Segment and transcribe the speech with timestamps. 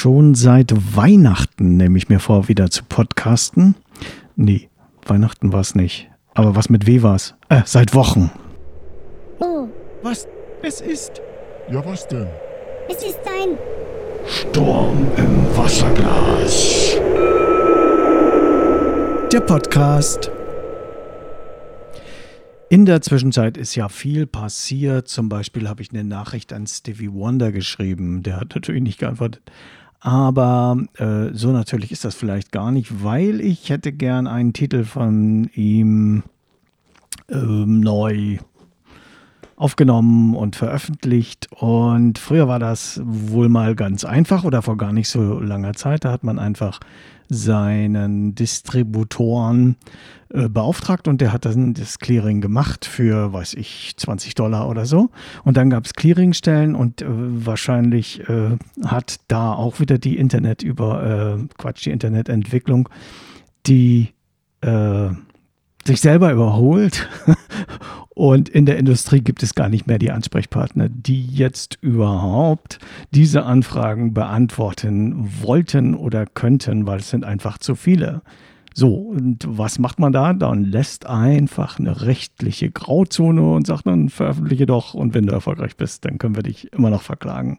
[0.00, 3.74] Schon seit Weihnachten nehme ich mir vor, wieder zu podcasten.
[4.36, 4.68] Nee,
[5.04, 6.08] Weihnachten war es nicht.
[6.34, 7.34] Aber was mit W war es?
[7.48, 8.30] Äh, seit Wochen.
[9.40, 9.66] Oh,
[10.04, 10.28] Was?
[10.62, 11.20] Es ist
[11.68, 12.28] Ja, was denn?
[12.88, 13.58] es ist ein
[14.24, 16.94] Sturm im Wasserglas.
[19.32, 20.30] Der Podcast.
[22.70, 25.08] In der Zwischenzeit ist ja viel passiert.
[25.08, 28.22] Zum Beispiel habe ich eine Nachricht an Stevie Wonder geschrieben.
[28.22, 29.42] Der hat natürlich nicht geantwortet.
[30.00, 34.84] Aber äh, so natürlich ist das vielleicht gar nicht, weil ich hätte gern einen Titel
[34.84, 36.22] von ihm
[37.28, 38.38] ähm, neu
[39.58, 41.48] aufgenommen und veröffentlicht.
[41.50, 46.04] Und früher war das wohl mal ganz einfach oder vor gar nicht so langer Zeit.
[46.04, 46.78] Da hat man einfach
[47.28, 49.76] seinen Distributoren
[50.30, 54.86] äh, beauftragt und der hat dann das Clearing gemacht für, weiß ich, 20 Dollar oder
[54.86, 55.10] so.
[55.44, 60.62] Und dann gab es Clearingstellen und äh, wahrscheinlich äh, hat da auch wieder die Internet
[60.62, 62.88] über, äh, Quatsch, die Internetentwicklung,
[63.66, 64.14] die
[64.60, 65.08] äh,
[65.84, 67.08] sich selber überholt.
[68.18, 72.80] Und in der Industrie gibt es gar nicht mehr die Ansprechpartner, die jetzt überhaupt
[73.12, 78.22] diese Anfragen beantworten wollten oder könnten, weil es sind einfach zu viele.
[78.74, 80.32] So, und was macht man da?
[80.32, 85.76] Dann lässt einfach eine rechtliche Grauzone und sagt dann, veröffentliche doch und wenn du erfolgreich
[85.76, 87.58] bist, dann können wir dich immer noch verklagen.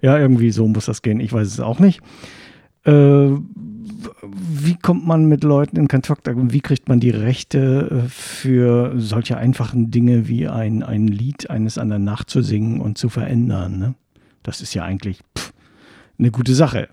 [0.00, 1.20] Ja, irgendwie so muss das gehen.
[1.20, 2.00] Ich weiß es auch nicht.
[2.84, 3.36] Äh,
[4.32, 6.28] wie kommt man mit Leuten in Kontakt?
[6.28, 11.78] Wie kriegt man die Rechte äh, für solche einfachen Dinge wie ein, ein Lied eines
[11.78, 13.78] anderen nachzusingen und zu verändern?
[13.78, 13.94] Ne?
[14.42, 15.52] Das ist ja eigentlich pff,
[16.18, 16.88] eine gute Sache,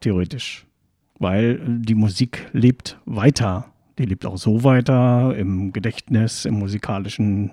[0.00, 0.66] theoretisch.
[1.18, 3.66] Weil die Musik lebt weiter.
[3.98, 7.52] Die lebt auch so weiter im Gedächtnis, im musikalischen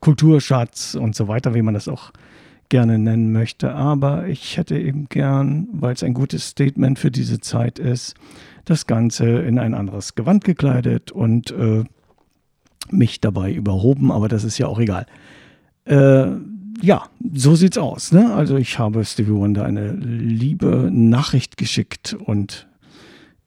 [0.00, 2.10] Kulturschatz und so weiter, wie man das auch
[2.68, 3.74] gerne nennen möchte.
[3.74, 8.14] Aber ich hätte eben gern, weil es ein gutes Statement für diese Zeit ist,
[8.64, 11.84] das Ganze in ein anderes Gewand gekleidet und äh,
[12.90, 14.10] mich dabei überhoben.
[14.10, 15.06] Aber das ist ja auch egal.
[15.84, 16.26] Äh,
[16.82, 18.12] ja, so sieht's aus.
[18.12, 18.34] Ne?
[18.34, 22.66] Also ich habe Stevie Wonder eine liebe Nachricht geschickt und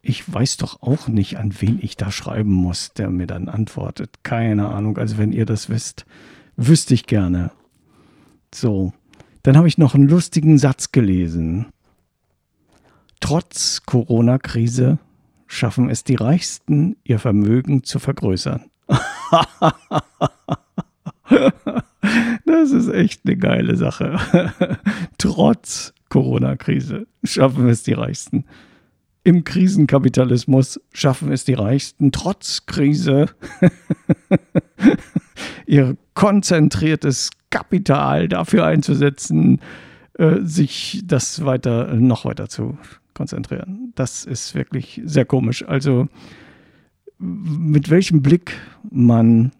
[0.01, 4.23] ich weiß doch auch nicht, an wen ich da schreiben muss, der mir dann antwortet.
[4.23, 4.97] Keine Ahnung.
[4.97, 6.05] Also wenn ihr das wisst,
[6.55, 7.51] wüsste ich gerne.
[8.53, 8.93] So,
[9.43, 11.67] dann habe ich noch einen lustigen Satz gelesen.
[13.19, 14.99] Trotz Corona-Krise
[15.47, 18.69] schaffen es die Reichsten, ihr Vermögen zu vergrößern.
[22.45, 24.19] das ist echt eine geile Sache.
[25.17, 28.45] Trotz Corona-Krise schaffen es die Reichsten.
[29.23, 33.27] Im Krisenkapitalismus schaffen es die Reichsten trotz Krise
[35.65, 39.59] ihr konzentriertes Kapital dafür einzusetzen,
[40.17, 42.77] äh, sich das weiter, noch weiter zu
[43.13, 43.91] konzentrieren.
[43.95, 45.67] Das ist wirklich sehr komisch.
[45.67, 46.07] Also
[47.17, 48.53] mit welchem Blick
[48.89, 49.51] man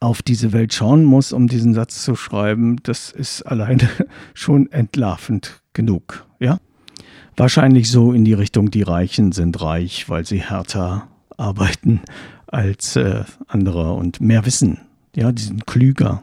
[0.00, 3.88] auf diese Welt schauen muss, um diesen Satz zu schreiben, das ist alleine
[4.34, 6.58] schon entlarvend genug, ja?
[7.36, 12.00] Wahrscheinlich so in die Richtung, die Reichen sind reich, weil sie härter arbeiten
[12.46, 14.78] als äh, andere und mehr wissen.
[15.16, 16.22] Ja, die sind klüger.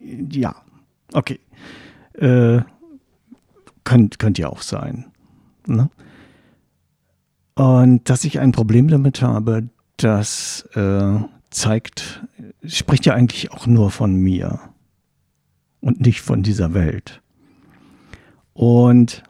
[0.00, 0.56] Ja,
[1.12, 1.40] okay.
[2.14, 2.60] Äh,
[3.84, 5.06] könnt, könnt ja auch sein.
[5.66, 5.90] Ne?
[7.54, 11.18] Und dass ich ein Problem damit habe, das äh,
[11.50, 12.26] zeigt,
[12.64, 14.60] spricht ja eigentlich auch nur von mir
[15.80, 17.20] und nicht von dieser Welt.
[18.52, 19.22] Und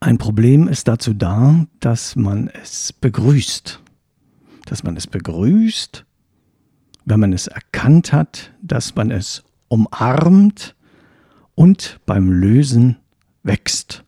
[0.00, 3.80] ein Problem ist dazu da, dass man es begrüßt.
[4.66, 6.04] Dass man es begrüßt,
[7.04, 10.76] wenn man es erkannt hat, dass man es umarmt
[11.54, 12.96] und beim Lösen
[13.42, 14.04] wächst.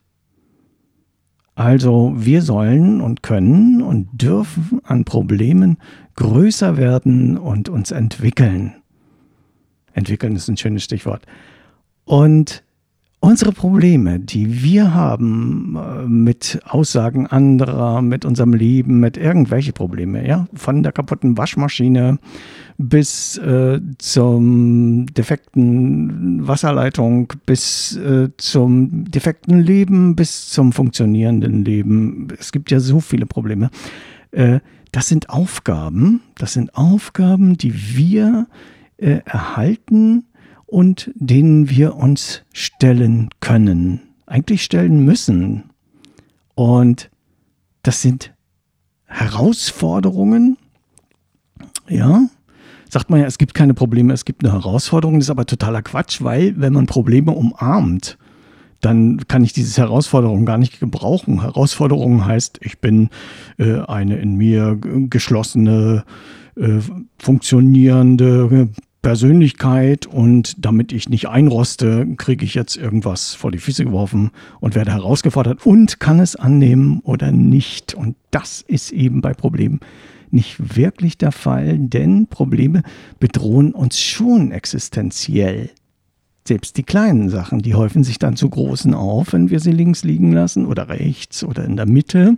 [1.55, 5.79] Also wir sollen und können und dürfen an Problemen
[6.17, 8.75] größer werden und uns entwickeln.
[9.93, 11.25] Entwickeln ist ein schönes Stichwort.
[12.05, 12.65] Und
[13.23, 20.27] unsere Probleme, die wir haben äh, mit Aussagen anderer, mit unserem Leben, mit irgendwelche Probleme,
[20.27, 22.19] ja, von der kaputten Waschmaschine
[22.79, 32.27] bis äh, zum defekten Wasserleitung, bis äh, zum defekten Leben, bis zum funktionierenden Leben.
[32.41, 33.71] Es gibt ja so viele Probleme.
[34.33, 34.59] Äh,
[34.91, 38.49] das sind Aufgaben, das sind Aufgaben, die wir
[38.97, 40.25] äh, erhalten
[40.73, 45.65] und denen wir uns stellen können, eigentlich stellen müssen.
[46.55, 47.11] Und
[47.83, 48.33] das sind
[49.05, 50.57] Herausforderungen,
[51.91, 52.23] ja,
[52.89, 55.83] sagt man ja, es gibt keine Probleme, es gibt eine Herausforderung, das ist aber totaler
[55.83, 58.17] Quatsch, weil wenn man Probleme umarmt,
[58.81, 61.43] dann kann ich diese Herausforderung gar nicht gebrauchen.
[61.43, 63.11] Herausforderung heißt, ich bin
[63.59, 66.05] äh, eine in mir geschlossene,
[66.57, 66.79] äh,
[67.19, 68.71] funktionierende
[69.03, 74.77] Persönlichkeit und damit ich nicht einroste, kriege ich jetzt irgendwas vor die Füße geworfen und
[74.77, 77.95] werde herausgefordert und kann es annehmen oder nicht.
[77.95, 79.81] Und das ist eben bei Problemen
[80.31, 82.83] nicht wirklich der Fall, denn Probleme
[83.21, 85.71] bedrohen uns schon existenziell.
[86.47, 90.05] Selbst die kleinen Sachen, die häufen sich dann zu großen auf, wenn wir sie links
[90.05, 92.37] liegen lassen oder rechts oder in der Mitte.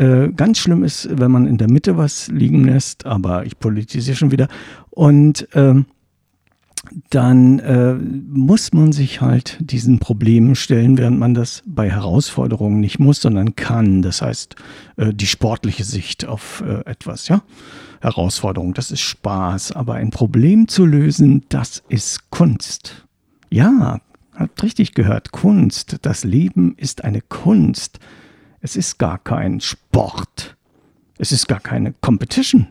[0.00, 4.16] Äh, ganz schlimm ist, wenn man in der Mitte was liegen lässt, aber ich politisiere
[4.16, 4.48] schon wieder.
[4.88, 5.84] Und ähm,
[7.10, 12.98] dann äh, muss man sich halt diesen Problemen stellen, während man das bei Herausforderungen nicht
[12.98, 14.00] muss, sondern kann.
[14.00, 14.56] Das heißt,
[14.96, 17.42] äh, die sportliche Sicht auf äh, etwas, ja.
[18.00, 23.06] Herausforderung, das ist Spaß, aber ein Problem zu lösen, das ist Kunst.
[23.50, 24.00] Ja,
[24.34, 25.98] habt richtig gehört, Kunst.
[26.00, 28.00] Das Leben ist eine Kunst.
[28.60, 30.56] Es ist gar kein Sport.
[31.18, 32.68] Es ist gar keine Competition.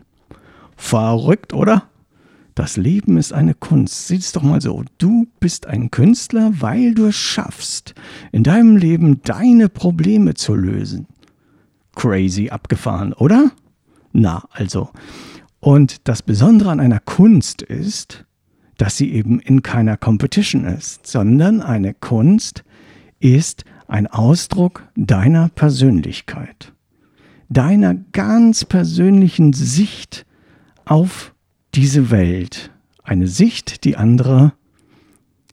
[0.76, 1.84] Verrückt, oder?
[2.54, 4.08] Das Leben ist eine Kunst.
[4.08, 4.84] Sieh es doch mal so.
[4.98, 7.94] Du bist ein Künstler, weil du es schaffst,
[8.32, 11.06] in deinem Leben deine Probleme zu lösen.
[11.96, 13.50] Crazy abgefahren, oder?
[14.12, 14.90] Na, also.
[15.58, 18.24] Und das Besondere an einer Kunst ist,
[18.78, 22.64] dass sie eben in keiner Competition ist, sondern eine Kunst
[23.18, 26.72] ist ein Ausdruck deiner Persönlichkeit,
[27.48, 30.26] deiner ganz persönlichen Sicht
[30.84, 31.34] auf
[31.74, 32.70] diese Welt.
[33.02, 34.52] Eine Sicht, die andere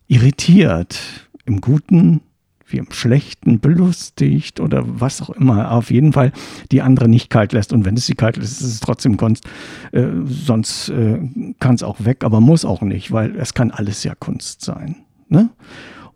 [0.08, 1.00] irritiert,
[1.46, 2.22] im Guten
[2.70, 5.72] wie im Schlechten, belustigt oder was auch immer.
[5.72, 6.34] Auf jeden Fall
[6.72, 7.72] die andere nicht kalt lässt.
[7.72, 9.46] Und wenn es sie kalt lässt, ist es trotzdem Kunst.
[9.94, 11.20] Äh, sonst äh,
[11.60, 14.98] kann es auch weg, aber muss auch nicht, weil es kann alles ja Kunst sein.
[15.30, 15.50] Ne?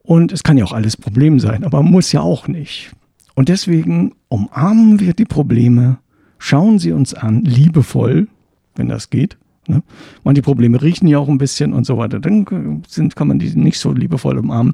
[0.04, 2.92] Und es kann ja auch alles Problem sein, aber muss ja auch nicht.
[3.36, 6.00] Und deswegen umarmen wir die Probleme,
[6.38, 8.28] schauen sie uns an, liebevoll,
[8.76, 9.38] wenn das geht.
[9.68, 9.84] Ne?
[10.24, 12.20] Manche Probleme riechen ja auch ein bisschen und so weiter.
[12.20, 14.74] Dann sind, kann man die nicht so liebevoll umarmen.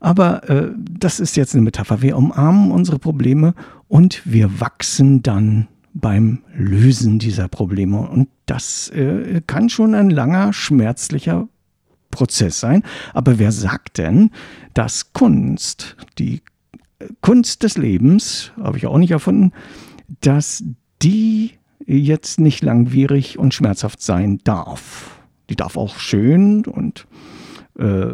[0.00, 2.02] Aber äh, das ist jetzt eine Metapher.
[2.02, 3.54] Wir umarmen unsere Probleme
[3.88, 8.08] und wir wachsen dann beim Lösen dieser Probleme.
[8.08, 11.48] Und das äh, kann schon ein langer, schmerzlicher
[12.10, 12.82] Prozess sein.
[13.14, 14.30] Aber wer sagt denn,
[14.74, 16.42] dass Kunst, die
[17.20, 19.52] Kunst des Lebens, habe ich auch nicht erfunden,
[20.20, 20.64] dass
[21.02, 21.52] die
[21.86, 25.18] jetzt nicht langwierig und schmerzhaft sein darf.
[25.48, 27.06] Die darf auch schön und
[27.78, 28.08] äh,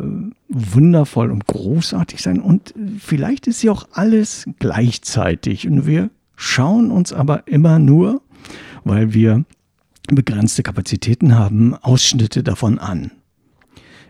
[0.48, 2.40] wundervoll und großartig sein.
[2.40, 5.66] Und vielleicht ist sie auch alles gleichzeitig.
[5.66, 8.22] Und wir schauen uns aber immer nur,
[8.84, 9.44] weil wir
[10.08, 13.10] begrenzte Kapazitäten haben, Ausschnitte davon an.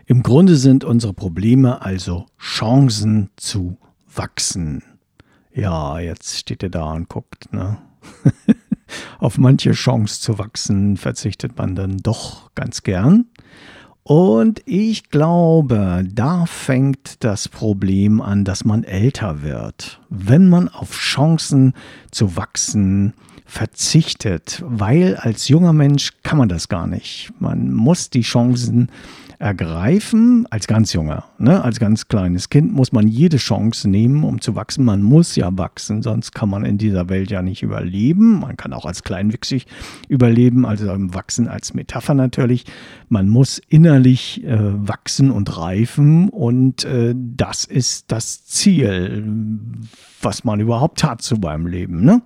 [0.07, 3.77] Im Grunde sind unsere Probleme also Chancen zu
[4.13, 4.83] wachsen.
[5.51, 7.77] Ja, jetzt steht er da und guckt, ne?
[9.19, 13.25] Auf manche Chance zu wachsen verzichtet man dann doch ganz gern.
[14.03, 19.99] Und ich glaube, da fängt das Problem an, dass man älter wird.
[20.09, 21.73] Wenn man auf Chancen
[22.11, 23.15] zu wachsen
[23.45, 27.31] verzichtet, weil als junger Mensch kann man das gar nicht.
[27.39, 28.91] Man muss die Chancen
[29.39, 31.63] ergreifen als ganz junger, ne?
[31.63, 34.85] als ganz kleines Kind muss man jede Chance nehmen, um zu wachsen.
[34.85, 38.39] Man muss ja wachsen, sonst kann man in dieser Welt ja nicht überleben.
[38.39, 39.67] Man kann auch als kleinwüchsig
[40.07, 42.65] überleben, also im Wachsen als Metapher natürlich.
[43.09, 49.23] Man muss innerlich äh, wachsen und reifen und äh, das ist das Ziel,
[50.21, 52.03] was man überhaupt hat zu beim Leben.
[52.03, 52.21] Ne?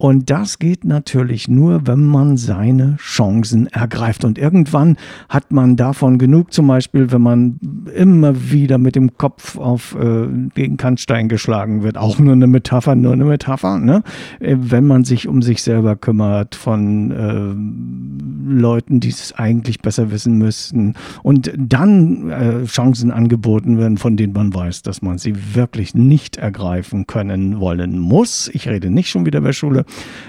[0.00, 4.24] Und das geht natürlich nur, wenn man seine Chancen ergreift.
[4.24, 4.96] Und irgendwann
[5.28, 7.60] hat man davon genug, zum Beispiel, wenn man
[7.94, 11.98] immer wieder mit dem Kopf auf äh, gegen Kantstein geschlagen wird.
[11.98, 13.78] Auch nur eine Metapher, nur eine Metapher.
[13.78, 14.02] Ne?
[14.38, 20.10] Äh, wenn man sich um sich selber kümmert von äh, Leuten, die es eigentlich besser
[20.10, 20.94] wissen müssten.
[21.22, 26.38] Und dann äh, Chancen angeboten werden, von denen man weiß, dass man sie wirklich nicht
[26.38, 28.50] ergreifen können wollen muss.
[28.54, 29.84] Ich rede nicht schon wieder über Schule.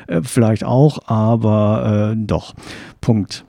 [0.07, 2.53] Äh, vielleicht auch, aber äh, doch.
[2.99, 3.45] Punkt.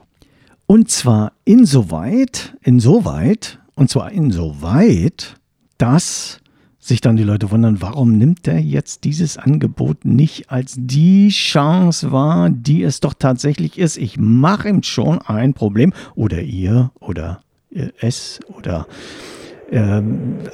[0.66, 5.34] Und zwar insoweit, insoweit, und zwar insoweit,
[5.76, 6.40] dass
[6.78, 12.10] sich dann die Leute wundern, warum nimmt er jetzt dieses Angebot nicht als die Chance
[12.10, 13.96] wahr, die es doch tatsächlich ist.
[13.98, 17.42] Ich mache ihm schon ein Problem oder ihr oder
[18.00, 18.88] es oder
[19.70, 20.02] äh,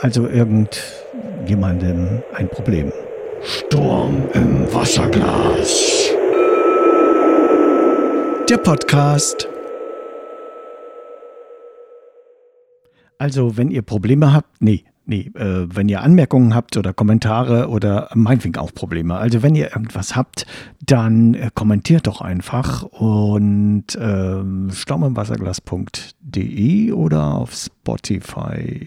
[0.00, 2.93] also irgendjemandem ein Problem.
[3.42, 6.11] Sturm im Wasserglas.
[8.49, 9.49] Der Podcast.
[13.18, 18.11] Also, wenn ihr Probleme habt, nee, Nee, äh, wenn ihr Anmerkungen habt oder Kommentare oder
[18.14, 19.16] meinetwegen auch Probleme.
[19.16, 20.45] Also wenn ihr irgendwas habt,
[20.85, 28.87] dann äh, kommentiert doch einfach und äh, staumimwasserglas.de oder auf Spotify.